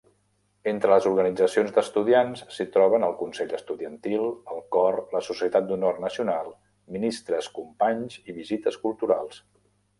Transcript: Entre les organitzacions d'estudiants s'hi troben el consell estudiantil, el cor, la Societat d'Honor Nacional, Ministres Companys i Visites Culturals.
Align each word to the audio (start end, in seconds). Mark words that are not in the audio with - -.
Entre 0.69 0.89
les 0.93 1.03
organitzacions 1.09 1.73
d'estudiants 1.75 2.41
s'hi 2.55 2.65
troben 2.77 3.05
el 3.09 3.13
consell 3.19 3.53
estudiantil, 3.59 4.25
el 4.55 4.65
cor, 4.77 4.99
la 5.19 5.23
Societat 5.29 5.69
d'Honor 5.71 6.03
Nacional, 6.09 6.53
Ministres 6.99 7.55
Companys 7.61 8.21
i 8.27 8.39
Visites 8.43 8.85
Culturals. 8.89 9.43